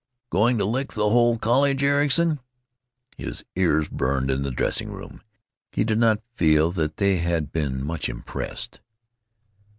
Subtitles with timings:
[0.31, 2.39] Going to lick the whole college, Ericson?"
[3.17, 5.21] His ears burned, in the dressing room.
[5.71, 8.81] He did not feel that they had been much impressed.